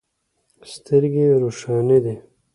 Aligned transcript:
سترګې 0.73 1.25
روښانې 1.41 1.97
دي. 2.03 2.15